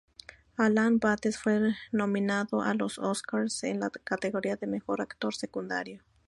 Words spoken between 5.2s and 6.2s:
secundario.